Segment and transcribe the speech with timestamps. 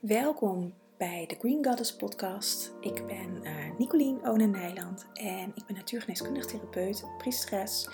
[0.00, 2.72] Welkom bij de Green Goddess podcast.
[2.80, 7.88] Ik ben uh, Nicolien Onen Nijland en ik ben natuurgeneeskundig therapeut, priesteres.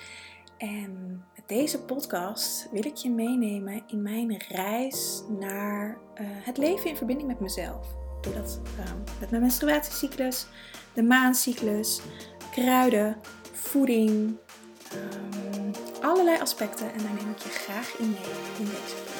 [0.58, 6.90] En met deze podcast wil ik je meenemen in mijn reis naar uh, het leven
[6.90, 7.87] in verbinding met mezelf.
[8.20, 8.84] Doe dat uh,
[9.20, 10.46] met mijn menstruatiecyclus,
[10.95, 12.00] de maancyclus,
[12.50, 13.16] kruiden,
[13.52, 14.36] voeding,
[14.95, 15.70] um,
[16.02, 16.93] allerlei aspecten.
[16.93, 19.16] En daar neem ik je graag in mee in deze podcast.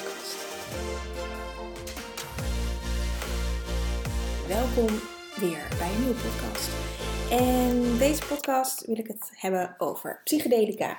[4.47, 4.99] Welkom
[5.39, 6.69] weer bij een nieuwe podcast.
[7.31, 10.97] En deze podcast wil ik het hebben over psychedelica.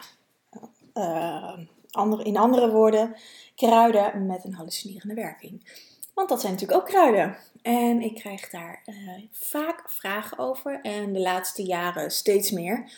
[1.91, 3.17] Andere, in andere woorden,
[3.57, 5.83] kruiden met een hallucinerende werking.
[6.15, 7.37] Want dat zijn natuurlijk ook kruiden.
[7.63, 10.81] En ik krijg daar uh, vaak vragen over.
[10.83, 12.93] En de laatste jaren steeds meer.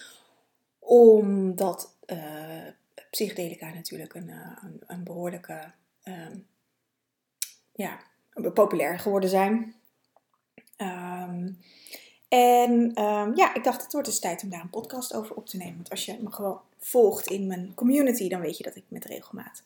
[0.78, 1.94] Omdat
[3.10, 4.28] psychedelica natuurlijk een,
[4.62, 5.72] een, een behoorlijke
[6.04, 6.46] um,
[7.72, 7.98] ja,
[8.54, 9.79] populair geworden zijn.
[10.82, 11.58] Um,
[12.28, 15.46] en um, ja, ik dacht, het wordt dus tijd om daar een podcast over op
[15.46, 15.76] te nemen.
[15.76, 19.04] Want als je me gewoon volgt in mijn community, dan weet je dat ik met
[19.04, 19.62] regelmaat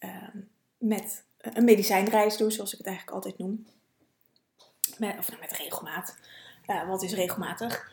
[0.00, 3.66] um, met een medicijnreis doe, zoals ik het eigenlijk altijd noem.
[4.90, 6.16] Of nou, met regelmaat.
[6.66, 7.90] Uh, wat is regelmatig?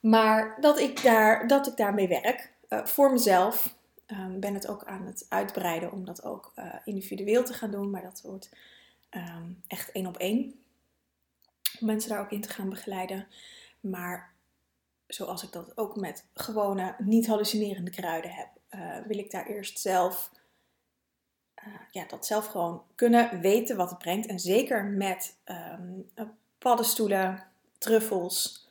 [0.00, 2.52] maar dat ik, daar, dat ik daarmee werk.
[2.68, 3.76] Uh, voor mezelf.
[4.06, 7.90] Ik ben het ook aan het uitbreiden om dat ook uh, individueel te gaan doen.
[7.90, 8.50] Maar dat wordt
[9.66, 10.63] echt één op één
[11.80, 13.26] om mensen daar ook in te gaan begeleiden.
[13.80, 14.32] Maar
[15.06, 19.78] zoals ik dat ook met gewone, niet hallucinerende kruiden heb, uh, wil ik daar eerst
[19.78, 20.30] zelf,
[21.66, 24.26] uh, ja, dat zelf gewoon kunnen weten wat het brengt.
[24.26, 26.10] En zeker met um,
[26.58, 27.46] paddenstoelen,
[27.78, 28.68] truffels,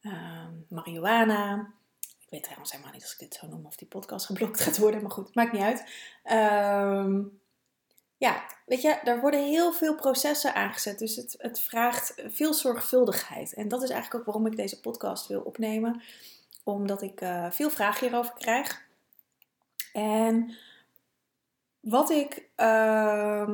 [0.00, 1.72] um, marihuana.
[2.00, 4.78] Ik weet trouwens helemaal niet als ik dit zo noem of die podcast geblokt gaat
[4.78, 5.84] worden, maar goed, maakt niet uit.
[7.04, 7.40] Um,
[8.16, 10.98] ja, weet je, daar worden heel veel processen aangezet.
[10.98, 13.54] Dus het, het vraagt veel zorgvuldigheid.
[13.54, 16.02] En dat is eigenlijk ook waarom ik deze podcast wil opnemen.
[16.64, 18.84] Omdat ik uh, veel vragen hierover krijg.
[19.92, 20.56] En
[21.80, 23.50] wat ik uh,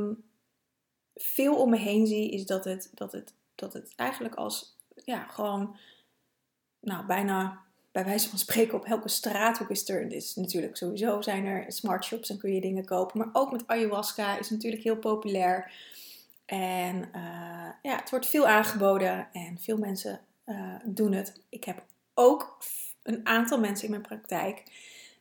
[1.15, 5.27] veel om me heen zie, is dat het, dat het, dat het eigenlijk als ja,
[5.27, 5.77] gewoon
[6.81, 11.47] nou, bijna bij wijze van spreken op elke straathoek is er, is natuurlijk sowieso zijn
[11.47, 13.19] er smart shops en kun je dingen kopen.
[13.19, 15.73] Maar ook met ayahuasca is natuurlijk heel populair.
[16.45, 21.41] En uh, ja, het wordt veel aangeboden en veel mensen uh, doen het.
[21.49, 22.59] Ik heb ook
[23.03, 24.63] een aantal mensen in mijn praktijk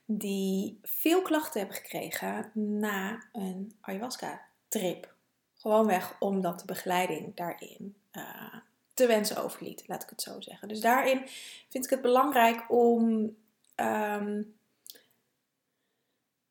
[0.05, 5.13] die veel klachten hebben gekregen na een ayahuasca trip.
[5.53, 8.55] Gewoonweg omdat de begeleiding daarin uh,
[8.93, 10.67] te wensen overliet, laat ik het zo zeggen.
[10.67, 11.21] Dus daarin
[11.69, 13.35] vind ik het belangrijk om
[13.75, 14.55] um,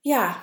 [0.00, 0.42] ja,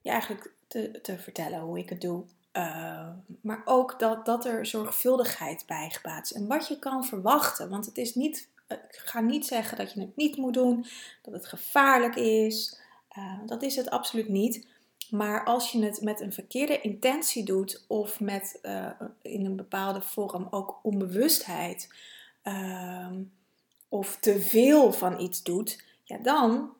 [0.00, 2.24] ja, eigenlijk te, te vertellen hoe ik het doe.
[2.52, 3.08] Uh,
[3.40, 6.32] maar ook dat, dat er zorgvuldigheid bij gebaat is.
[6.32, 7.70] En wat je kan verwachten.
[7.70, 10.86] Want het is niet, ik ga niet zeggen dat je het niet moet doen,
[11.22, 12.80] dat het gevaarlijk is.
[13.18, 14.66] Uh, dat is het absoluut niet.
[15.10, 18.90] Maar als je het met een verkeerde intentie doet of met uh,
[19.22, 21.94] in een bepaalde vorm ook onbewustheid
[22.44, 23.10] uh,
[23.88, 26.72] of te veel van iets doet, ja, dan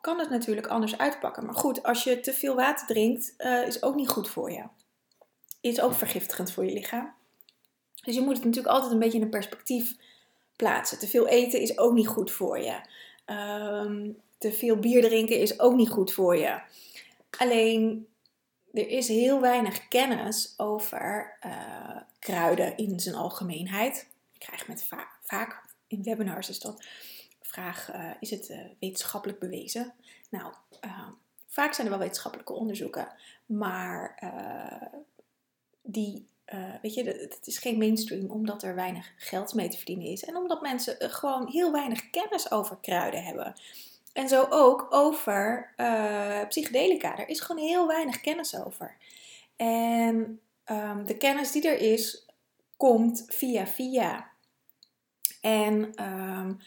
[0.00, 1.44] kan het natuurlijk anders uitpakken.
[1.44, 4.62] Maar goed, als je te veel water drinkt, uh, is ook niet goed voor je.
[5.60, 7.12] Is ook vergiftigend voor je lichaam.
[8.04, 9.96] Dus je moet het natuurlijk altijd een beetje in een perspectief
[10.56, 10.98] plaatsen.
[10.98, 12.80] Te veel eten is ook niet goed voor je.
[13.26, 16.60] Uh, te veel bier drinken is ook niet goed voor je.
[17.38, 18.08] Alleen
[18.72, 24.08] er is heel weinig kennis over uh, kruiden in zijn algemeenheid.
[24.32, 26.86] Ik krijg met va vaak in webinars is dat
[27.40, 29.94] vraag: uh, is het uh, wetenschappelijk bewezen?
[30.30, 30.54] Nou,
[31.46, 33.08] vaak zijn er wel wetenschappelijke onderzoeken,
[33.46, 34.18] maar
[35.82, 36.28] die,
[36.82, 40.36] weet je, het is geen mainstream omdat er weinig geld mee te verdienen is en
[40.36, 43.54] omdat mensen gewoon heel weinig kennis over kruiden hebben.
[44.18, 47.18] En zo ook over uh, psychedelica.
[47.18, 48.96] Er is gewoon heel weinig kennis over.
[49.56, 50.40] En
[50.70, 52.26] um, de kennis die er is,
[52.76, 54.30] komt via via.
[55.40, 56.60] En um,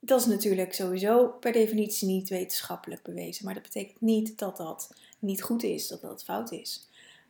[0.00, 3.44] dat is natuurlijk sowieso per definitie niet wetenschappelijk bewezen.
[3.44, 6.88] Maar dat betekent niet dat dat niet goed is, dat dat fout is.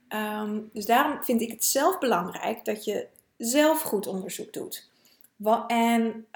[0.09, 3.07] Um, dus daarom vind ik het zelf belangrijk dat je
[3.37, 4.89] zelf goed onderzoek doet.
[5.67, 6.27] En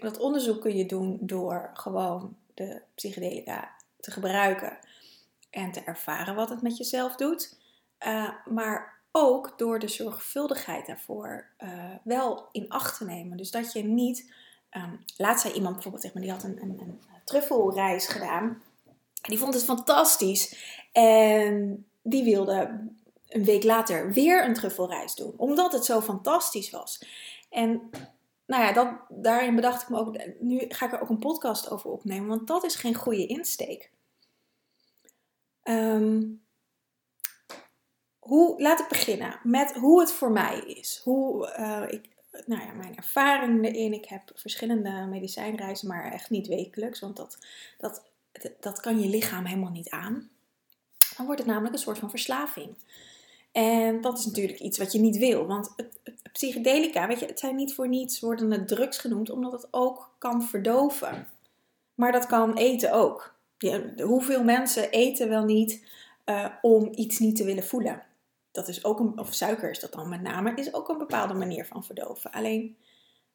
[0.00, 4.78] dat onderzoek kun je doen door gewoon de psychedelica te gebruiken
[5.50, 7.58] en te ervaren wat het met jezelf doet.
[8.06, 13.36] Uh, maar ook door de zorgvuldigheid daarvoor uh, wel in acht te nemen.
[13.36, 14.32] Dus dat je niet.
[14.70, 18.62] Um, laatst zei iemand bijvoorbeeld tegen me, die had een, een, een truffelreis gedaan.
[19.22, 20.56] Die vond het fantastisch.
[20.92, 22.80] En die wilde
[23.28, 27.06] een week later weer een truffelreis doen, omdat het zo fantastisch was.
[27.50, 27.90] En
[28.46, 31.70] nou ja, dat, daarin bedacht ik me ook, nu ga ik er ook een podcast
[31.70, 33.90] over opnemen, want dat is geen goede insteek.
[35.62, 36.22] Ehm,
[38.18, 41.00] hoe, laat ik beginnen met hoe het voor mij is.
[41.04, 42.08] Hoe uh, ik,
[42.46, 43.92] nou ja, mijn ervaring erin.
[43.92, 47.38] Ik heb verschillende medicijnreizen, maar echt niet wekelijks, want dat,
[47.78, 48.02] dat,
[48.60, 50.30] dat kan je lichaam helemaal niet aan.
[51.16, 52.76] Dan wordt het namelijk een soort van verslaving.
[53.56, 55.46] En dat is natuurlijk iets wat je niet wil.
[55.46, 55.74] Want
[56.32, 60.14] psychedelica, weet je, het zijn niet voor niets worden het drugs genoemd, omdat het ook
[60.18, 61.26] kan verdoven.
[61.94, 63.34] Maar dat kan eten ook.
[64.02, 65.86] hoeveel mensen eten wel niet
[66.24, 68.02] uh, om iets niet te willen voelen?
[68.50, 71.34] Dat is ook een, of suiker is dat dan met name, is ook een bepaalde
[71.34, 72.32] manier van verdoven.
[72.32, 72.76] Alleen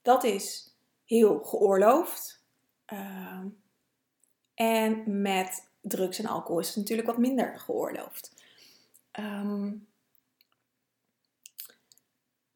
[0.02, 0.76] dat is
[1.06, 2.44] heel geoorloofd.
[2.94, 3.44] Uh,
[4.54, 8.34] en met drugs en alcohol is het natuurlijk wat minder geoorloofd.
[9.20, 9.90] Um,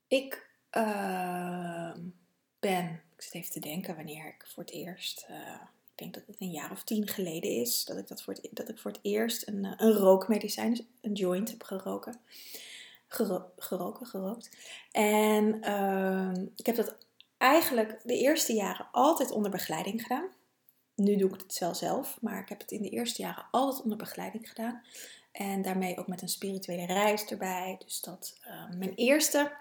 [0.07, 1.91] ik uh,
[2.59, 5.61] ben, ik zit even te denken wanneer ik voor het eerst, uh,
[5.91, 8.49] ik denk dat het een jaar of tien geleden is, dat ik, dat voor, het,
[8.51, 12.19] dat ik voor het eerst een, eh, een rookmedicijn, een joint heb geroken.
[13.07, 14.49] Gero geroken, gerookt.
[14.91, 16.97] En uh, ik heb dat
[17.37, 20.29] eigenlijk de eerste jaren altijd onder begeleiding gedaan.
[20.95, 23.81] Nu doe ik het wel zelf, maar ik heb het in de eerste jaren altijd
[23.81, 24.81] onder begeleiding gedaan.
[25.31, 27.75] En daarmee ook met een spirituele reis erbij.
[27.79, 29.51] Dus dat uh, mijn eerste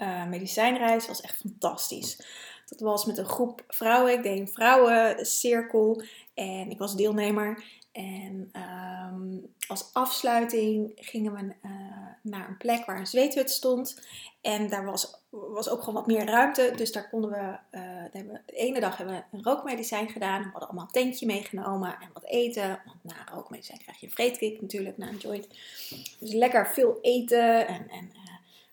[0.00, 2.20] uh, medicijnreis was echt fantastisch.
[2.66, 4.12] Dat was met een groep vrouwen.
[4.12, 6.02] Ik deed een vrouwencirkel
[6.34, 7.64] en ik was deelnemer.
[7.92, 8.52] En
[9.12, 11.70] um, als afsluiting gingen we uh,
[12.22, 14.00] naar een plek waar een zweethut stond.
[14.40, 16.72] En daar was, was ook gewoon wat meer ruimte.
[16.76, 17.82] Dus daar konden we, uh,
[18.12, 20.42] hebben, de ene dag hebben we een rookmedicijn gedaan.
[20.42, 22.80] We hadden allemaal een tentje meegenomen en wat eten.
[22.84, 25.48] Want na rookmedicijn krijg je een vreedkick natuurlijk, na een joint.
[26.18, 28.12] Dus lekker veel eten en, en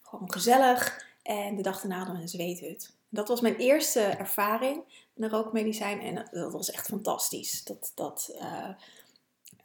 [0.04, 1.07] gewoon gezellig.
[1.28, 2.96] En de dag daarna hadden we een zweethut.
[3.10, 4.84] Dat was mijn eerste ervaring
[5.14, 7.64] met een rookmedicijn en dat was echt fantastisch.
[7.64, 8.70] Dat, dat, uh,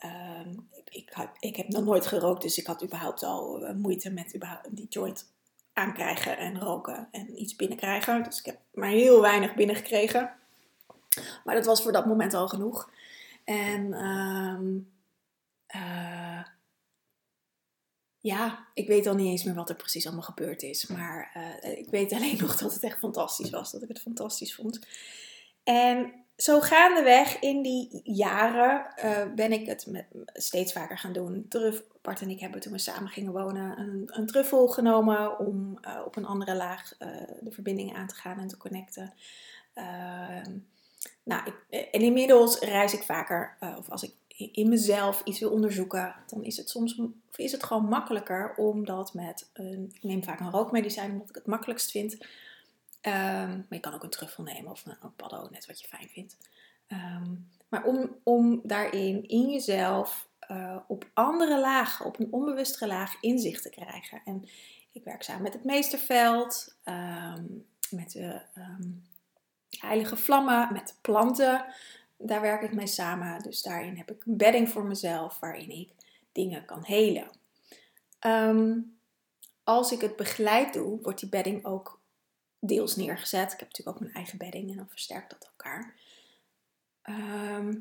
[0.05, 0.47] uh,
[0.85, 4.35] ik, ik, ik, heb nog nooit gerookt, dus ik had überhaupt al uh, moeite met
[4.35, 5.31] überhaupt die joint
[5.73, 8.23] aankrijgen en roken en iets binnenkrijgen.
[8.23, 10.31] Dus ik heb maar heel weinig binnengekregen.
[11.45, 12.91] Maar dat was voor dat moment al genoeg.
[13.45, 14.77] En ehm,
[15.83, 16.45] uh,
[18.23, 20.87] ja, ik weet al niet eens meer wat er precies allemaal gebeurd is.
[20.87, 21.33] Maar
[21.65, 23.71] uh, ik weet alleen nog dat het echt fantastisch was.
[23.71, 24.87] Dat ik het fantastisch vond.
[25.65, 31.47] En zo gaandeweg in die jaren uh, ben ik het met, steeds vaker gaan doen.
[31.49, 35.79] Truff, Bart en ik hebben toen we samen gingen wonen een, een truffel genomen om
[35.87, 36.97] uh, op een andere laag
[37.41, 39.15] de verbinding aan te gaan en te connecten.
[39.75, 40.59] Ehm,
[41.23, 46.15] nou, ik, en inmiddels reis ik vaker, of als ik in mezelf iets wil onderzoeken,
[46.27, 47.01] dan is het soms
[47.37, 49.91] is het gewoon makkelijker om dat met een.
[49.95, 52.13] Ik neem vaak een rookmedicijn omdat ik het makkelijkst vind.
[52.13, 55.89] Um, maar je kan ook een truffel nemen of een, een paddo, net wat je
[55.89, 56.37] fijn vindt.
[56.89, 63.21] Um, maar om, om daarin in jezelf uh, op andere lagen, op een onbewustere laag
[63.21, 64.23] inzicht te krijgen.
[64.25, 64.49] En
[64.93, 68.41] ik werk samen met het meesterveld, um, met de
[69.79, 71.65] heilige vlammen, met planten
[72.23, 73.43] daar werk ik mee samen.
[73.43, 75.91] Dus daarin heb ik een bedding voor mezelf waarin ik
[76.33, 77.31] dingen kan helen.
[78.19, 78.79] Ehm,
[79.65, 82.01] als ik het begeleid doe, wordt die bedding ook
[82.59, 83.53] deels neergezet.
[83.53, 85.95] Ik heb natuurlijk ook mijn eigen bedding en dan versterkt dat elkaar.
[87.03, 87.75] Ehm,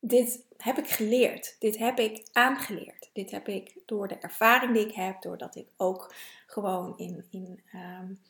[0.00, 1.56] dit heb ik geleerd.
[1.58, 3.10] Dit heb ik aangeleerd.
[3.12, 6.14] Dit heb ik door de ervaring die ik heb, doordat ik ook
[6.46, 8.20] gewoon in, in um,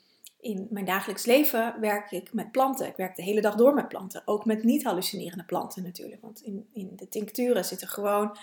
[0.42, 2.86] in mijn dagelijks leven werk ik met planten.
[2.86, 4.22] Ik werk de hele dag door met planten.
[4.24, 6.20] Ook met niet hallucinerende planten natuurlijk.
[6.20, 8.36] Want in, in de tincturen zitten gewoon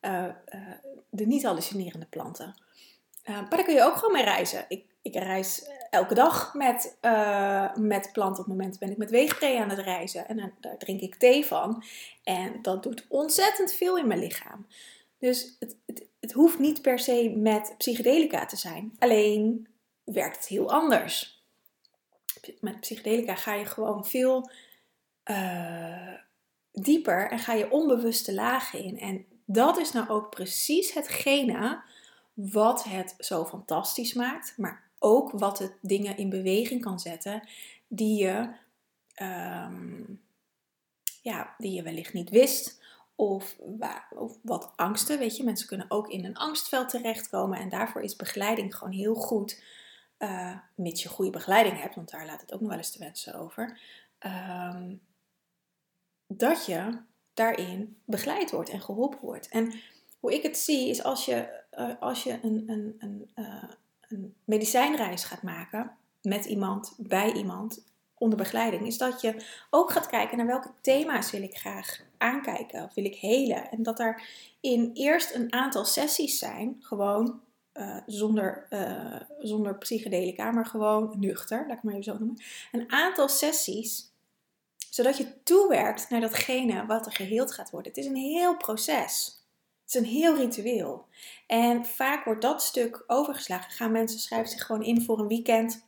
[0.00, 0.30] uh, uh,
[1.10, 2.54] de niet hallucinerende planten.
[3.24, 4.64] Uh, maar daar kun je ook gewoon mee reizen.
[4.68, 6.96] Ik, ik reis elke dag met,
[7.74, 8.42] met planten.
[8.42, 10.28] Op het moment ben ik met weegtree aan het reizen.
[10.28, 11.84] En daar drink ik thee van.
[12.22, 14.66] En dat doet ontzettend veel in mijn lichaam.
[15.18, 15.76] Dus het,
[16.20, 18.92] het hoeft niet per se met psychedelica te zijn.
[18.98, 19.68] Alleen
[20.04, 21.35] werkt het heel anders
[22.60, 24.50] met psychedelica ga je gewoon veel
[25.24, 26.12] uh,
[26.72, 28.98] dieper en ga je onbewuste lagen in.
[28.98, 31.82] En dat is nou ook precies hetgene
[32.34, 37.48] wat het zo fantastisch maakt, maar ook wat het dingen in beweging kan zetten
[37.88, 38.48] die je,
[39.22, 40.20] um,
[41.22, 42.84] ja, die je wellicht niet wist.
[43.14, 43.56] Of,
[44.10, 48.16] of, wat angsten, weet je, mensen kunnen ook in een angstveld terechtkomen en daarvoor is
[48.16, 49.62] begeleiding gewoon heel goed
[50.18, 52.98] uh, mits je goede begeleiding hebt, want daar laat het ook nog wel eens te
[52.98, 53.80] wensen over,
[54.20, 55.00] um,
[56.26, 56.98] dat je
[57.34, 59.48] daarin begeleid wordt en geholpen wordt.
[59.48, 59.72] En
[60.20, 63.64] hoe ik het zie is als je, uh, als je een, een, een, uh,
[64.08, 67.84] een medicijnreis gaat maken met iemand, bij iemand,
[68.18, 72.84] onder begeleiding, is dat je ook gaat kijken naar welke thema's wil ik graag aankijken
[72.84, 73.70] of wil ik helen.
[73.70, 74.22] En dat er
[74.60, 77.40] in eerst een aantal sessies zijn, gewoon
[77.78, 82.42] uh, zonder, uh, zonder psychedelica, maar gewoon nuchter, laat ik maar even zo noemen.
[82.72, 84.12] Een aantal sessies,
[84.90, 87.92] zodat je toewerkt naar datgene wat er geheeld gaat worden.
[87.92, 89.44] Het is een heel proces.
[89.84, 91.06] Het is een heel ritueel.
[91.46, 93.70] En vaak wordt dat stuk overgeslagen.
[93.70, 95.86] Gaan mensen schrijven zich gewoon in voor een weekend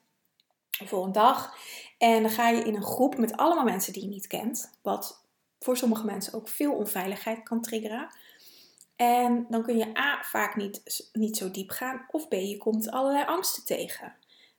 [0.80, 1.57] of voor een dag.
[1.99, 4.71] En dan ga je in een groep met allemaal mensen die je niet kent.
[4.83, 5.25] Wat
[5.59, 8.09] voor sommige mensen ook veel onveiligheid kan triggeren.
[8.98, 12.90] En dan kun je A, vaak niet, niet zo diep gaan, of B, je komt
[12.90, 14.14] allerlei angsten tegen.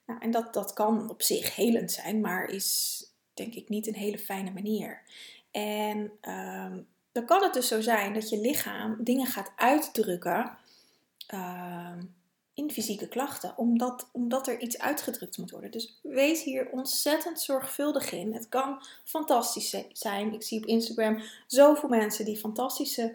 [0.06, 3.04] Nou, en dat, dat kan op zich helend zijn, maar is
[3.34, 5.02] denk ik niet een hele fijne manier.
[5.50, 10.58] En um, dan kan het dus zo zijn dat je lichaam dingen gaat uitdrukken
[11.34, 11.96] uh,
[12.54, 15.70] in fysieke klachten, omdat, omdat er iets uitgedrukt moet worden.
[15.70, 18.34] Dus wees hier ontzettend zorgvuldig in.
[18.34, 20.32] Het kan fantastisch zijn.
[20.34, 23.14] Ik zie op Instagram zoveel mensen die fantastische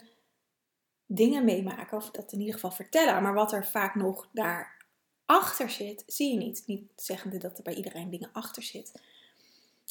[1.06, 3.22] dingen meemaken, of dat in ieder geval vertellen.
[3.22, 6.64] Maar wat er vaak nog daarachter zit, zie je niet.
[6.66, 9.02] Niet zeggende dat er bij iedereen dingen achter zit.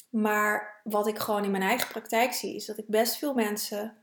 [0.09, 3.97] Maar wat ik gewoon in mijn eigen praktijk zie, is dat ik best veel mensen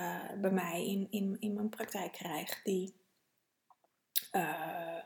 [0.00, 2.94] uh, bij mij in, in, in mijn praktijk krijg die
[4.32, 4.98] uh,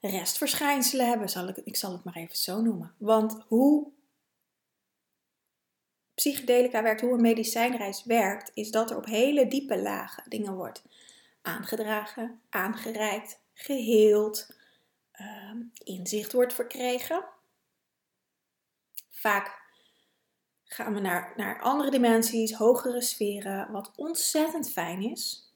[0.00, 1.28] restverschijnselen hebben.
[1.28, 2.94] Zal ik, ik zal het maar even zo noemen.
[2.98, 3.92] Want hoe
[6.16, 10.82] psychedelica werkt, hoe een medicijnreis werkt, is dat er op hele diepe lagen dingen wordt
[11.42, 14.56] aangedragen, aangereikt, geheeld,
[15.20, 15.52] uh,
[15.84, 17.24] inzicht wordt verkregen.
[19.10, 19.64] Vaak
[20.64, 25.54] gaan we naar, naar andere dimensies, hogere sferen, wat ontzettend fijn is.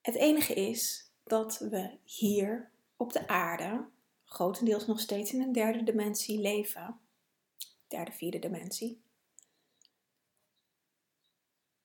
[0.00, 3.88] Het enige is dat we hier op de aarde
[4.24, 7.00] grotendeels nog steeds in een derde dimensie leven
[7.94, 9.02] derde, vierde dimensie.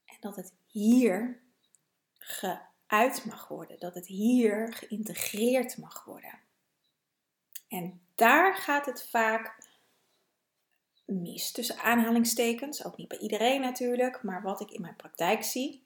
[0.05, 1.41] En dat het hier
[2.13, 6.39] geuit mag worden, dat het hier geïntegreerd mag worden.
[7.67, 9.67] En daar gaat het vaak
[11.05, 12.85] mis, tussen aanhalingstekens.
[12.85, 15.83] Ook niet bij iedereen natuurlijk, maar wat ik in mijn praktijk zie,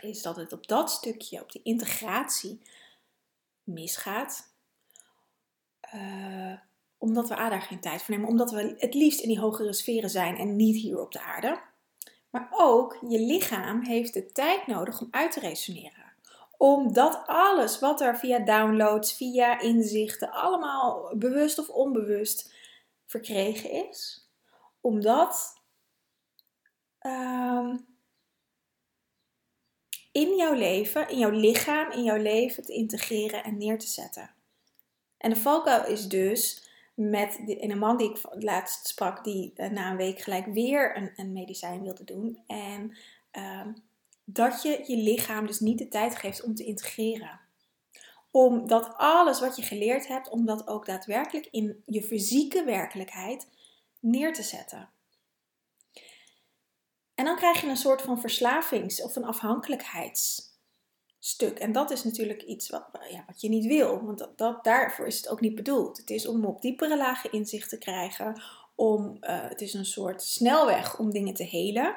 [0.00, 2.62] is dat het op dat stukje, op die integratie,
[3.62, 4.54] misgaat.
[5.94, 6.58] Uh,
[6.98, 8.30] omdat we A, daar geen tijd voor nemen.
[8.30, 11.60] Omdat we het liefst in die hogere sferen zijn en niet hier op de aarde.
[12.30, 16.12] Maar ook je lichaam heeft de tijd nodig om uit te resoneren.
[16.56, 22.54] Omdat alles wat er via downloads, via inzichten, allemaal bewust of onbewust
[23.06, 24.30] verkregen is.
[24.80, 25.62] Omdat
[27.00, 27.74] uh,
[30.12, 34.34] in jouw leven, in jouw lichaam, in jouw leven te integreren en neer te zetten.
[35.18, 36.65] En de valkuil is dus
[36.96, 41.12] met een man die ik laatst sprak, die uh, na een week gelijk weer een,
[41.16, 42.42] een medicijn wilde doen.
[42.46, 42.96] En
[43.32, 43.66] uh,
[44.24, 47.40] dat je je lichaam dus niet de tijd geeft om te integreren.
[48.30, 53.48] Omdat alles wat je geleerd hebt, om dat ook daadwerkelijk in je fysieke werkelijkheid
[54.00, 54.88] neer te zetten.
[57.14, 60.55] En dan krijg je een soort van verslavings- of een afhankelijkheids
[61.26, 61.58] stuk.
[61.58, 65.16] En dat is natuurlijk iets wat, ja, wat je niet wil, want dat, daarvoor is
[65.16, 65.96] het ook niet bedoeld.
[65.96, 68.42] Het is om op diepere lagen inzicht te krijgen,
[68.74, 71.96] om, uh, het is een soort snelweg om dingen te helen.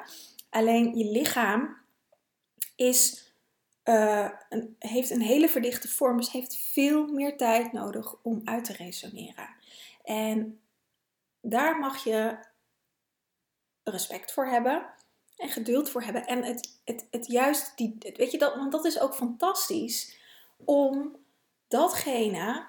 [0.50, 1.76] Alleen je lichaam
[2.76, 3.32] is,
[3.84, 8.72] een, heeft een hele verdichte vorm, dus heeft veel meer tijd nodig om uit te
[8.72, 9.48] resoneren.
[10.04, 10.60] En
[11.40, 12.38] daar mag je
[13.84, 14.86] respect voor hebben
[15.40, 16.26] en geduld voor hebben.
[16.26, 20.18] En het, het, het juist, die, weet je, dat, want dat is ook fantastisch
[20.64, 21.16] om
[21.68, 22.68] datgene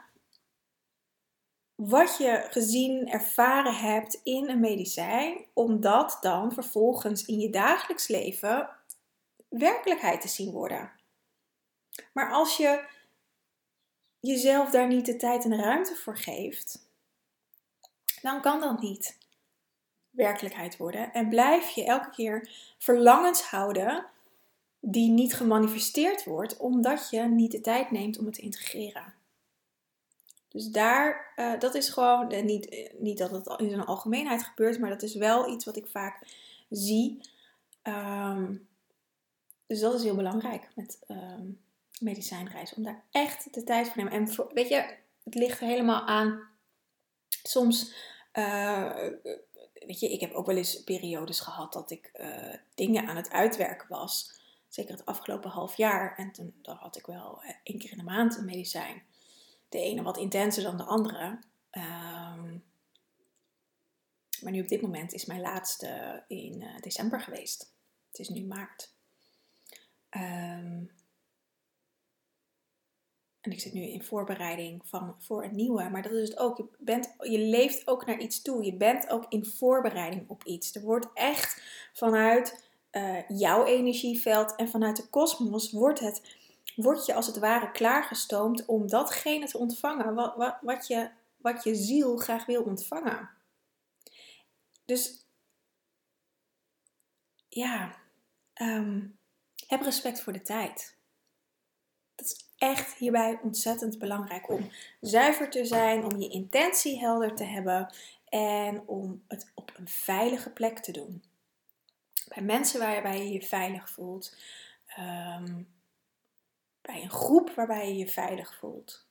[1.76, 8.08] wat je gezien, ervaren hebt in een medicijn, om dat dan vervolgens in je dagelijks
[8.08, 8.70] leven
[9.50, 10.92] werkelijkheid te zien worden.
[12.14, 12.86] Maar als je
[14.20, 16.90] jezelf daar niet de tijd en ruimte voor geeft,
[18.22, 19.18] dan kan dat niet
[20.12, 21.14] werkelijkheid worden.
[21.14, 24.06] En blijf je elke keer verlangens houden
[24.80, 29.14] die niet gemanifesteerd wordt, omdat je niet de tijd neemt om het te integreren.
[30.48, 34.44] Dus daar, uh, dat is gewoon, uh, niet, uh, niet dat het in zijn algemeenheid
[34.44, 36.28] gebeurt, maar dat is wel iets wat ik vaak
[36.70, 37.22] zie.
[37.84, 38.68] Um,
[39.68, 41.62] dus dat is heel belangrijk met um,
[42.00, 44.14] medicijnreis, om daar echt de tijd voor te nemen.
[44.14, 46.50] En weet je, het ligt er helemaal aan.
[47.44, 47.94] Soms
[49.86, 53.30] weet je, ik heb ook wel eens periodes gehad dat ik eh, dingen aan het
[53.30, 54.40] uitwerken was.
[54.68, 56.18] Zeker het afgelopen half jaar.
[56.18, 59.04] En toen dan had ik wel uh, één keer in de maand een medicijn.
[59.70, 61.40] De ene wat intenser dan de andere.
[61.70, 62.58] Ehm,
[64.42, 67.74] maar nu op dit moment is mijn laatste in uh, december geweest.
[68.08, 68.94] Het is nu maart.
[70.10, 70.61] Um,
[73.42, 75.90] en ik zit nu in voorbereiding van, voor een nieuwe.
[75.90, 76.58] Maar dat is het ook.
[76.58, 78.64] Je, bent, je leeft ook naar iets toe.
[78.64, 80.76] Je bent ook in voorbereiding op iets.
[80.76, 81.62] Er wordt echt
[81.94, 86.36] vanuit uh, jouw energieveld en vanuit de kosmos wordt het,
[86.76, 91.64] wordt je als het ware klaargestoomd om datgene te ontvangen wat, wat, wat, je, wat
[91.64, 93.30] je ziel graag wil ontvangen.
[94.86, 95.26] Dus
[97.50, 97.96] ja,
[98.62, 99.18] um,
[99.68, 101.00] heb respect voor de tijd.
[102.62, 107.94] Echt hierbij ontzettend belangrijk om zuiver te zijn, om je intentie helder te hebben
[108.30, 111.24] en om het op een veilige plek te doen.
[112.28, 114.38] Bij mensen waarbij je je veilig voelt,
[115.00, 115.68] um,
[116.82, 119.08] bij een groep waarbij je je veilig voelt.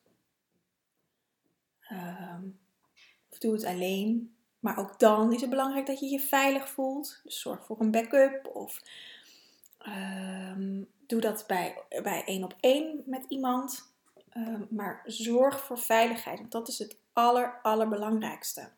[1.92, 2.60] Um,
[3.30, 7.20] of doe het alleen, maar ook dan is het belangrijk dat je je veilig voelt.
[7.24, 8.80] Dus zorg voor een backup of
[9.86, 13.94] um, doe dat bij, bij één op één met iemand.
[14.30, 18.70] Ehm, maar zorg voor veiligheid, want dat is het aller, allerbelangrijkste.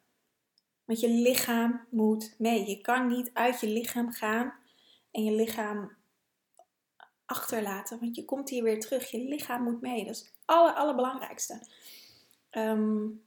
[0.85, 2.69] Want je lichaam moet mee.
[2.69, 4.55] Je kan niet uit je lichaam gaan
[5.11, 5.97] en je lichaam
[7.27, 9.11] achterlaten, want je komt hier weer terug.
[9.11, 10.05] Je lichaam moet mee.
[10.05, 11.67] Dat is het aller, allerbelangrijkste.
[12.51, 13.25] Um,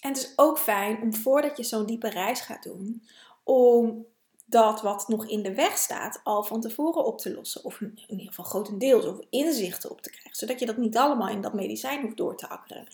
[0.00, 3.06] en het is ook fijn om voordat je zo'n diepe reis gaat doen,
[3.44, 4.06] om
[4.50, 7.64] dat wat nog in de weg staat al van tevoren op te lossen.
[7.64, 10.36] Of in ieder geval grotendeels, of inzichten op te krijgen.
[10.36, 12.86] Zodat je dat niet allemaal in dat medicijn hoeft door te akkeren.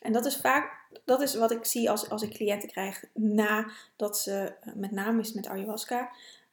[0.00, 4.18] En dat is vaak, dat is wat ik zie als, als ik cliënten krijg nadat
[4.18, 6.10] ze, eh, met name is met ayahuasca,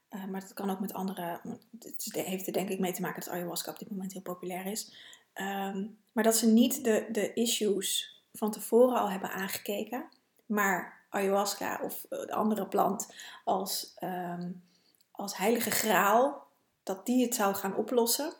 [0.09, 1.39] uh, maar dat kan ook met andere,
[1.79, 4.65] het heeft er denk ik mee te maken dat ayahuasca op dit moment heel populair
[4.65, 4.93] is.
[5.35, 10.05] Um, maar dat ze niet de, de issues van tevoren al hebben aangekeken,
[10.45, 14.63] maar ayahuasca of de andere plant als, um,
[15.11, 16.47] als heilige graal,
[16.83, 18.33] dat die het zou gaan oplossen,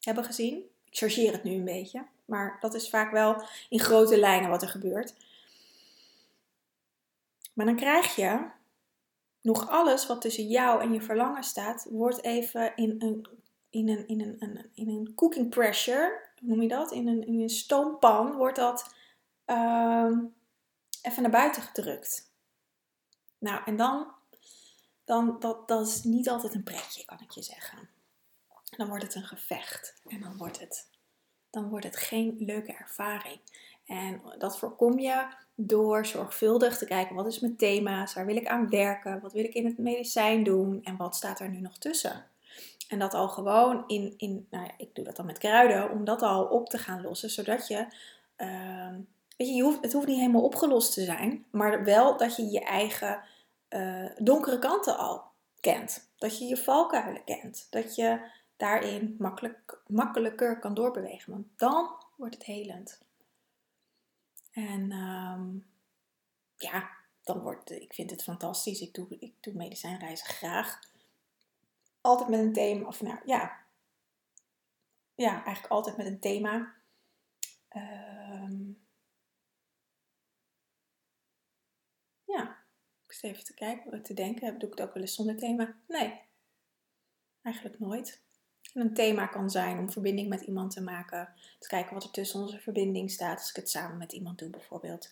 [0.00, 0.56] hebben gezien.
[0.84, 4.62] Ik chargeer het nu een beetje, maar dat is vaak wel in grote lijnen wat
[4.62, 5.14] er gebeurt.
[7.52, 8.46] Maar dan krijg je
[9.40, 13.26] nog alles wat tussen jou en je verlangen staat, wordt even in een,
[13.70, 16.92] in een, in een, in een cooking pressure, noem je dat?
[16.92, 18.94] In een, in een stoompan wordt dat
[19.46, 20.18] uh,
[21.02, 22.32] even naar buiten gedrukt.
[23.38, 24.06] Nou, en dan,
[25.04, 27.88] dan dat, dat is niet altijd een pretje, kan ik je zeggen.
[28.76, 30.88] Dan wordt het een gevecht en dan wordt het,
[31.50, 33.40] dan wordt het geen leuke ervaring.
[33.86, 38.46] En dat voorkom je door zorgvuldig te kijken wat is mijn thema's, waar wil ik
[38.46, 41.78] aan werken, wat wil ik in het medicijn doen en wat staat er nu nog
[41.78, 42.26] tussen.
[42.88, 46.04] En dat al gewoon in, in nou ja, ik doe dat dan met kruiden, om
[46.04, 47.86] dat al op te gaan lossen, zodat je
[48.36, 48.94] uh,
[49.38, 52.60] Weet je, hoeft, het hoeft niet helemaal opgelost te zijn, maar wel dat je je
[52.60, 53.22] eigen
[53.70, 55.22] uh, donkere kanten al
[55.60, 56.10] kent.
[56.16, 57.66] Dat je je valkuilen kent.
[57.70, 61.32] Dat je daarin makkelijk, makkelijker kan doorbewegen.
[61.32, 63.00] Want dan wordt het helend.
[64.52, 65.66] En um,
[66.56, 66.90] ja,
[67.22, 68.80] dan wordt ik vind het fantastisch.
[68.80, 70.80] Ik doe, ik doe medicijnreizen graag.
[72.00, 73.58] Altijd met een thema, of nou ja,
[75.14, 76.72] ja, eigenlijk altijd met een thema.
[77.76, 78.07] Um,
[83.22, 84.58] even te kijken, te denken.
[84.58, 85.74] Doe ik het ook wel eens zonder thema?
[85.86, 86.20] Nee,
[87.42, 88.22] eigenlijk nooit.
[88.74, 91.28] En een thema kan zijn om verbinding met iemand te maken.
[91.58, 93.38] Te kijken wat er tussen onze verbinding staat.
[93.38, 95.10] Als ik het samen met iemand doe bijvoorbeeld.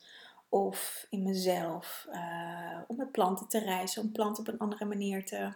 [0.49, 2.07] Of in mezelf.
[2.12, 4.03] Uh, om met planten te reizen.
[4.03, 5.53] Om planten op een andere manier te,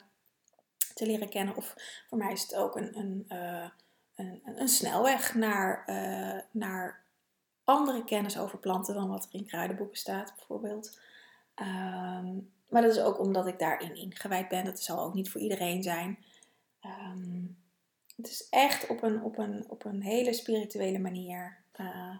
[0.94, 1.56] te leren kennen.
[1.56, 1.74] Of
[2.08, 3.68] voor mij is het ook een, een, uh,
[4.14, 7.04] een, een, snelweg naar, uh, naar
[7.64, 10.98] andere kennis over planten dan wat er in kruidenboeken staat bijvoorbeeld.
[11.60, 14.64] Ehm, maar dat is ook omdat ik daarin ingewijd ben.
[14.64, 16.24] Dat zal ook niet voor iedereen zijn.
[16.80, 17.44] Ehm,
[18.16, 22.16] het is echt op een, op een, op een hele spirituele manier uh,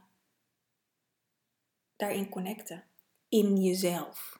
[1.97, 2.85] daarin connecten.
[3.29, 4.39] In jezelf.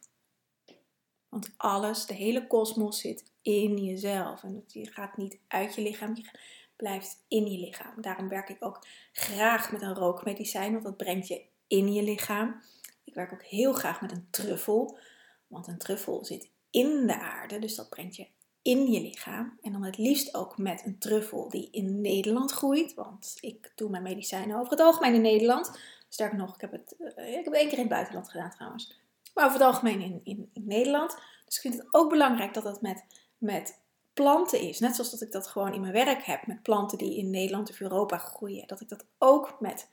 [1.29, 4.43] Want alles, de hele kosmos zit in jezelf.
[4.43, 6.31] En je gaat niet uit je lichaam, je
[6.77, 8.01] blijft in je lichaam.
[8.01, 12.63] Daarom werk ik ook graag met een rookmedicijn, want dat brengt je in je lichaam.
[13.11, 14.99] Ik werk ook heel graag met een truffel,
[15.47, 18.27] want een truffel zit in de aarde, dus dat brengt je
[18.63, 19.59] in je lichaam.
[19.63, 23.91] En dan het liefst ook met een truffel die in Nederland groeit, want ik doe
[23.91, 25.79] mijn medicijnen over het algemeen in Nederland.
[26.09, 29.01] Sterker nog, ik heb het, uh, ik heb één keer in het buitenland gedaan trouwens.
[29.35, 31.15] maar over het algemeen in, in, in Nederland.
[31.45, 33.05] Dus ik vind het ook belangrijk dat dat met,
[33.39, 33.79] met
[34.13, 34.79] planten is.
[34.79, 37.71] Net zoals dat ik dat gewoon in mijn werk heb met planten die in Nederland
[37.71, 38.67] of Europa groeien.
[38.67, 39.89] Dat ik dat ook met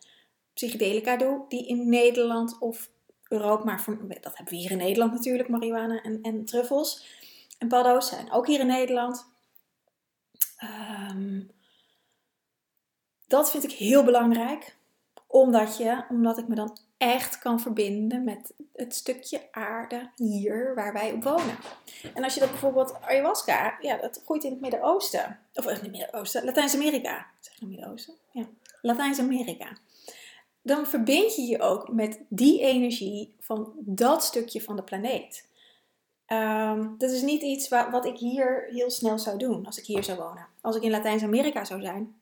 [0.53, 2.89] psychedelica doe die in Nederland of
[3.29, 3.85] Europa, maar
[4.21, 7.05] dat hebben we hier in Nederland natuurlijk, marihuana en, en truffels.
[7.57, 9.25] En paddo's zijn ook hier in Nederland.
[11.11, 11.51] Um,
[13.27, 14.75] dat vind ik heel belangrijk,
[15.27, 20.93] omdat, je, omdat ik me dan echt kan verbinden met het stukje aarde hier waar
[20.93, 21.57] wij wonen.
[22.13, 25.39] En als je dat bijvoorbeeld ayahuasca, ja, dat groeit in het Midden-Oosten.
[25.53, 27.25] Of in het Midden-Oosten, Latijns-Amerika.
[27.39, 28.13] Zeg je Midden-Oosten?
[28.31, 28.45] Ja,
[28.81, 29.77] Latijns-Amerika.
[30.67, 35.47] Dan verbind je je ook met die energie van dat stukje van de planeet.
[36.27, 40.03] Um, dat is niet iets wat, ik hier heel snel zou doen als ik hier
[40.03, 40.47] zou wonen.
[40.61, 42.15] Als ik in Latijns-Amerika zou zijn,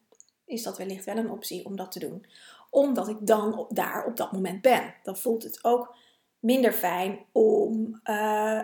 [0.45, 2.25] is dat wellicht wel een optie om dat te doen.
[2.69, 4.93] Omdat ik dan daar op dat moment ben.
[5.03, 5.95] Dan voelt het ook
[6.39, 8.63] minder fijn om uh,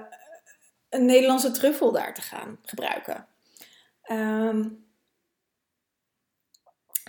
[0.90, 3.28] een Nederlandse truffel daar te gaan gebruiken.
[4.12, 4.81] Um,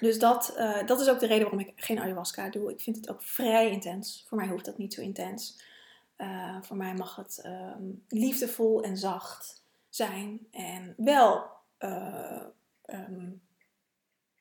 [0.02, 2.70] dus dat, uh, dat is ook de reden waarom ik geen ayahuasca doe.
[2.70, 4.24] Ik vind het ook vrij intens.
[4.28, 5.62] Voor mij hoeft dat niet zo intens.
[6.18, 10.46] Uh, voor mij mag het um, liefdevol en zacht zijn.
[10.50, 11.50] En wel
[12.86, 13.42] um,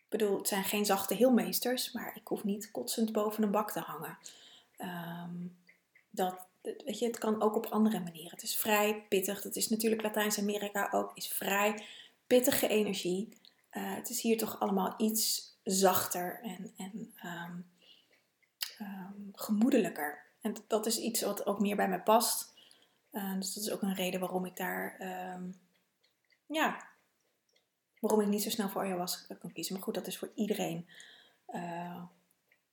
[0.09, 3.79] bedoel, het zijn geen zachte heelmeesters, maar ik hoef niet kotsend boven een bak te
[3.79, 4.17] hangen.
[4.77, 5.57] Um,
[6.09, 8.31] dat, weet je, het kan ook op andere manieren.
[8.31, 9.41] Het is vrij pittig.
[9.41, 11.85] Dat is natuurlijk Latijns-Amerika ook, is vrij
[12.27, 13.29] pittige energie.
[13.71, 17.65] Uh, het is hier toch allemaal iets zachter en, en um,
[18.79, 20.23] um, gemoedelijker.
[20.41, 22.53] En dat is iets wat ook meer bij mij past.
[23.11, 24.97] Uh, dus dat is ook een reden waarom ik daar
[26.51, 26.87] ja,
[27.99, 29.73] waarom ik niet zo snel voor ayahuasca kan kiezen.
[29.73, 30.87] Maar goed, dat is voor iedereen,
[31.47, 32.03] uh,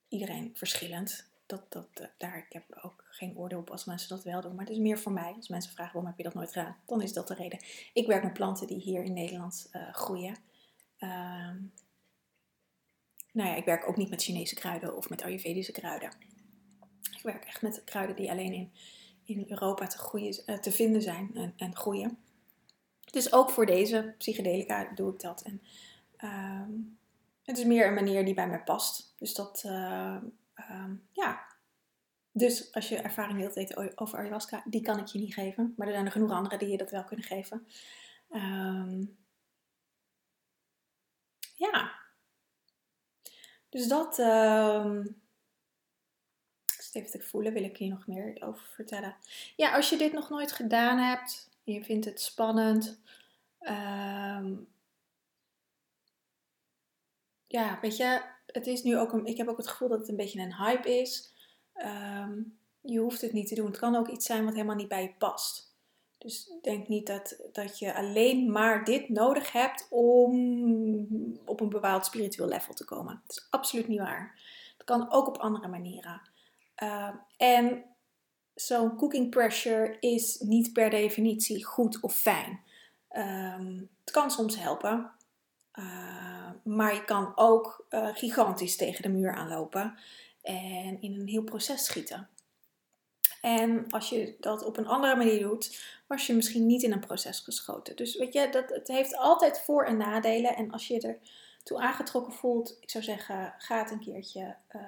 [0.09, 1.31] iedereen verschillend.
[1.47, 4.55] Dat, dat, uh, daar, ik heb ook geen oordeel op als mensen dat wel doen.
[4.55, 5.33] Maar het is meer voor mij.
[5.37, 7.65] Als mensen vragen waarom heb je dat nooit gedaan, dan is dat de reden.
[7.93, 10.37] Ik werk met planten die hier in Nederland groeien.
[13.39, 16.11] Nou ja, ik werk ook niet met Chinese kruiden of met Ayurvedische kruiden.
[17.17, 18.73] Ik werk echt met kruiden die alleen in,
[19.25, 22.19] in Europa te, groeien, te vinden zijn en, en groeien.
[23.11, 25.43] Dus ook voor deze psychedelica doe ik dat.
[25.43, 25.63] En
[26.17, 26.71] ehm,
[27.43, 29.15] het is meer een manier die bij mij past.
[29.17, 30.17] Dus dat, uh,
[30.71, 31.47] um, ja.
[32.33, 35.75] Dus als je ervaring wilt weten over ayahuasca, die kan ik je niet geven.
[35.77, 37.67] Maar er zijn genoeg andere die je dat wel kunnen geven.
[38.31, 39.17] Um,
[41.55, 42.07] ja.
[43.69, 44.19] Dus dat.
[44.19, 45.21] Um,
[46.93, 49.17] even te voelen, wil ik hier nog meer over vertellen.
[49.57, 53.01] Ja, als je dit nog nooit gedaan hebt, je vindt het spannend.
[53.61, 54.69] Um,
[57.47, 60.09] ja, weet je, het is nu ook een, ik heb ook het gevoel dat het
[60.09, 61.33] een beetje een hype is.
[61.75, 63.67] Um, je hoeft het niet te doen.
[63.67, 65.68] Het kan ook iets zijn wat helemaal niet bij je past.
[66.19, 70.33] Dus denk niet dat, dat je alleen maar dit nodig hebt om
[71.45, 73.23] op een bepaald spiritueel level te komen.
[73.27, 74.41] Dat is absoluut niet waar.
[74.77, 76.21] Het kan ook op andere manieren.
[76.83, 77.85] Uh, en
[78.55, 82.61] zo'n cooking pressure is niet per definitie goed of fijn.
[83.13, 85.11] Um, het kan soms helpen,
[85.79, 89.99] uh, maar je kan ook uh, gigantisch tegen de muur aanlopen
[90.43, 92.29] en in een heel proces schieten.
[93.41, 97.01] En als je dat op een andere manier doet, was je misschien niet in een
[97.01, 97.97] proces geschoten.
[97.97, 100.57] Dus weet je, dat, het heeft altijd voor- en nadelen.
[100.57, 101.19] En als je er
[101.63, 104.83] toe aangetrokken voelt, ik zou zeggen, ga het een keertje uh,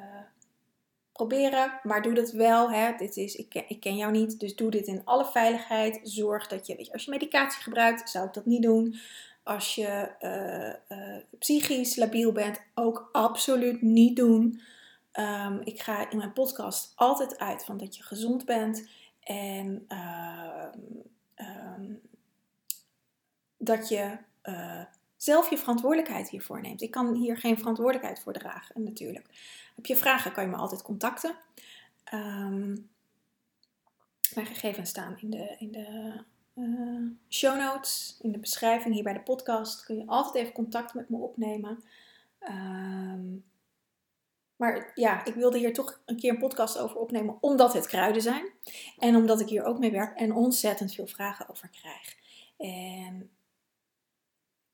[1.13, 1.81] proberen.
[1.83, 2.71] Maar doe dat wel.
[2.71, 2.97] Hè.
[2.97, 6.01] Dit is, ik, ken, ik ken jou niet, dus doe dit in alle veiligheid.
[6.03, 9.01] Zorg dat je, weet als je medicatie gebruikt, zou ik dat niet doen.
[9.43, 14.61] Als je uh, uh, psychisch labiel bent, ook absoluut niet doen.
[15.19, 18.89] Um, ik ga in mijn podcast altijd uit van dat je gezond bent
[19.21, 20.67] en uh,
[21.37, 22.01] um,
[23.57, 24.85] dat je uh,
[25.17, 26.83] zelf je verantwoordelijkheid hiervoor neemt.
[26.83, 29.27] Ik kan hier geen verantwoordelijkheid voor dragen, natuurlijk.
[29.77, 31.35] Heb je vragen, kan je me altijd contacten.
[32.15, 32.91] Um,
[34.35, 36.21] mijn gegevens staan in de, in de
[36.55, 39.85] uh, show notes, in de beschrijving hier bij de podcast.
[39.85, 41.85] Kun je altijd even contact met me opnemen.
[42.49, 43.45] Um,
[44.61, 48.23] maar ja, ik wilde hier toch een keer een podcast over opnemen, omdat het kruiden
[48.23, 48.53] zijn.
[48.99, 52.17] En omdat ik hier ook mee werk en ontzettend veel vragen over krijg.
[52.57, 53.31] En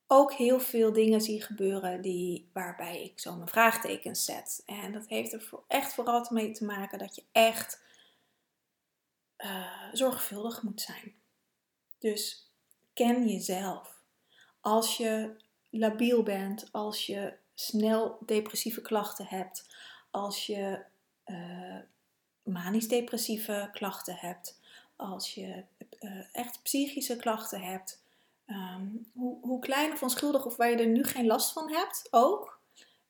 [0.07, 4.63] ook heel veel dingen zie gebeuren die, waarbij ik zo mijn vraagtekens zet.
[4.65, 7.81] En dat heeft er echt vooral mee te maken dat je echt
[9.37, 11.15] uh, zorgvuldig moet zijn.
[11.99, 12.51] Dus
[12.93, 14.01] ken jezelf.
[14.61, 15.35] Als je
[15.69, 19.76] labiel bent, als je snel depressieve klachten hebt,
[20.11, 20.79] als je
[21.25, 21.77] uh,
[22.43, 24.59] manisch-depressieve klachten hebt,
[24.95, 25.63] als je
[25.99, 28.03] uh, echt psychische klachten hebt,
[28.45, 32.07] ehm, hoe, hoe klein of onschuldig of waar je er nu geen last van hebt,
[32.11, 32.59] ook.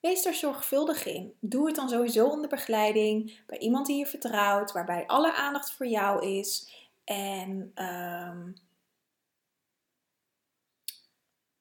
[0.00, 1.34] Wees er zorgvuldig in.
[1.40, 5.86] Doe het dan sowieso onder begeleiding, bij iemand die je vertrouwt, waarbij alle aandacht voor
[5.86, 6.72] jou is.
[7.04, 8.54] En um,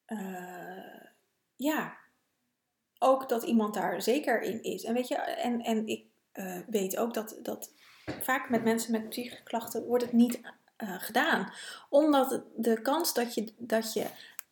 [0.08, 1.04] uh,
[1.56, 1.98] ja,
[3.00, 4.84] ook dat iemand daar zeker in is.
[4.84, 7.72] En weet je, en, en ik uh, weet ook dat, dat
[8.22, 10.40] vaak met mensen met psychische klachten wordt het niet
[10.78, 11.52] uh, gedaan.
[11.90, 14.06] Omdat de kans dat je, dat je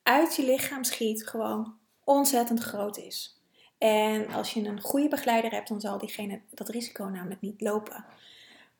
[0.03, 3.39] uit je lichaam schiet gewoon ontzettend groot is.
[3.77, 8.05] En als je een goede begeleider hebt, dan zal diegene dat risico namelijk niet lopen.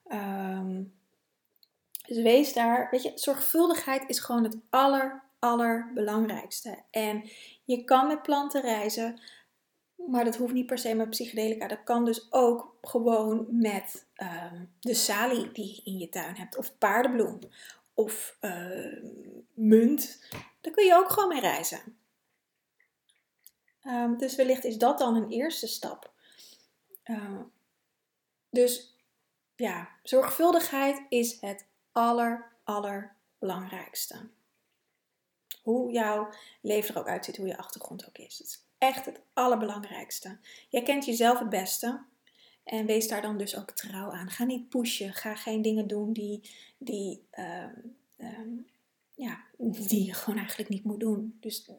[0.07, 0.93] Um,
[2.07, 6.77] dus wees daar, weet je, zorgvuldigheid is gewoon het aller, allerbelangrijkste.
[6.91, 7.29] En
[7.63, 9.19] je kan met planten reizen,
[9.95, 11.67] maar dat hoeft niet per se met psychedelica.
[11.67, 16.57] Dat kan dus ook gewoon met um, de salie die je in je tuin hebt,
[16.57, 17.39] of paardenbloem,
[17.93, 19.03] of uh,
[19.53, 20.27] munt.
[20.61, 21.97] Daar kun je ook gewoon mee reizen.
[23.83, 26.13] Um, dus wellicht is dat dan een eerste stap.
[28.49, 28.97] Dus
[29.55, 34.29] ja, zorgvuldigheid is het aller, allerbelangrijkste.
[35.61, 36.29] Hoe jouw
[36.61, 38.64] leven er ook uitziet, hoe je achtergrond ook is.
[38.85, 40.37] Echt het allerbelangrijkste.
[40.69, 42.03] Jij kent jezelf het beste.
[42.63, 44.29] En wees daar dan dus ook trouw aan.
[44.29, 45.13] Ga niet pushen.
[45.13, 47.63] Ga geen dingen doen die, die, uh,
[48.17, 48.67] um,
[49.13, 51.37] ja, die je gewoon eigenlijk niet moet doen.
[51.39, 51.71] Dus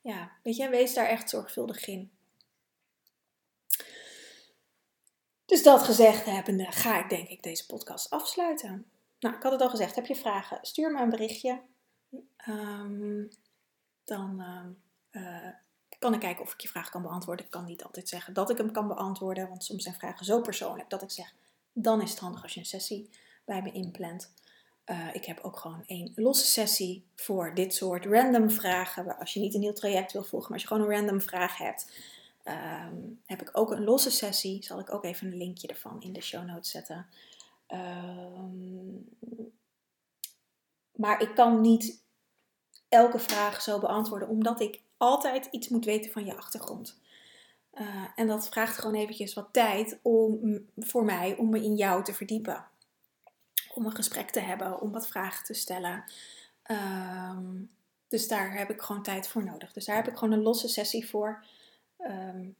[0.00, 2.10] ja, weet je, wees daar echt zorgvuldig in.
[5.44, 8.86] Dus dat gezegd hebbende, ga ik denk ik deze podcast afsluiten.
[9.20, 10.58] Nou, ik had het al gezegd, heb je vragen?
[10.62, 11.60] Stuur me een berichtje.
[12.48, 13.28] Um,
[14.04, 14.42] dan
[15.98, 17.44] kan ik kijken of ik je vraag kan beantwoorden.
[17.44, 20.40] Ik kan niet altijd zeggen dat ik hem kan beantwoorden, want soms zijn vragen zo
[20.40, 21.34] persoonlijk dat ik zeg,
[21.72, 23.10] dan is het handig als je een sessie
[23.44, 24.32] bij me inplant.
[24.86, 29.18] Uh, ik heb ook gewoon één losse sessie voor dit soort random vragen.
[29.18, 31.56] Als je niet een heel traject wil volgen, maar als je gewoon een random vraag
[31.56, 31.90] hebt,
[32.44, 34.64] um, heb ik ook een losse sessie.
[34.64, 37.06] Zal ik ook even een linkje ervan in de show notes zetten.
[37.68, 39.08] Um,
[40.92, 42.02] maar ik kan niet
[42.88, 47.00] elke vraag zo beantwoorden, omdat ik altijd iets moet weten van je achtergrond.
[47.74, 52.04] Uh, en dat vraagt gewoon eventjes wat tijd om, voor mij om me in jou
[52.04, 52.66] te verdiepen.
[53.74, 56.04] Om een gesprek te hebben, om wat vragen te stellen.
[56.70, 57.70] Um,
[58.08, 59.72] dus daar heb ik gewoon tijd voor nodig.
[59.72, 61.44] Dus daar heb ik gewoon een losse sessie voor.
[61.98, 62.56] Um,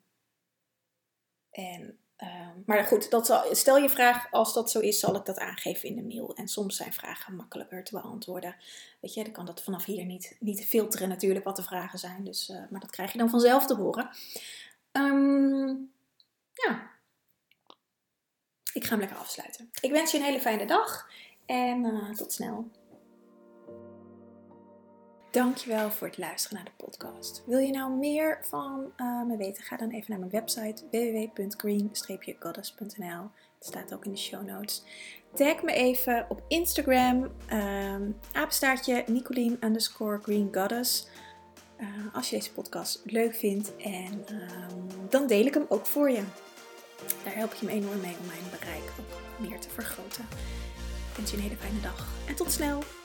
[1.50, 5.24] en, um, maar goed, dat zal, stel je vraag, als dat zo is, zal ik
[5.24, 6.34] dat aangeven in de mail.
[6.34, 8.56] En soms zijn vragen makkelijker te beantwoorden.
[9.00, 12.24] Weet je, dan kan dat vanaf hier niet, niet filteren natuurlijk wat de vragen zijn.
[12.24, 14.10] Dus, uh, maar dat krijg je dan vanzelf te horen.
[14.92, 15.92] Um,
[16.52, 16.90] ja,
[18.72, 19.70] ik ga hem lekker afsluiten.
[19.80, 21.10] Ik wens je een hele fijne dag
[21.46, 22.70] en uh, tot snel.
[25.30, 27.42] Dankjewel voor het luisteren naar de podcast.
[27.46, 29.62] Wil je nou meer van uh, me weten?
[29.62, 33.30] Ga dan even naar mijn website www.green-goddess.nl.
[33.58, 34.84] Het staat ook in de show notes.
[35.34, 39.04] Tag me even op Instagram, um, apenstaartje
[39.60, 41.08] underscore Green Goddess.
[41.80, 46.10] Uh, als je deze podcast leuk vindt en um, dan deel ik hem ook voor
[46.10, 46.22] je.
[47.24, 49.06] Daar help je me enorm mee om mijn bereik ook
[49.48, 50.24] meer te vergroten.
[51.10, 52.97] Ik wens je een hele fijne dag en tot snel!